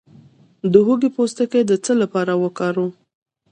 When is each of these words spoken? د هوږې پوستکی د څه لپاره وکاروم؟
د 0.71 0.73
هوږې 0.85 1.09
پوستکی 1.15 1.61
د 1.65 1.71
څه 1.83 1.93
لپاره 2.01 2.33
وکاروم؟ 2.43 2.91